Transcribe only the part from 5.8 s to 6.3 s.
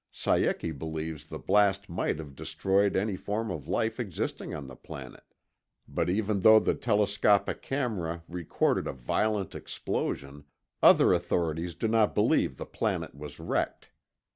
but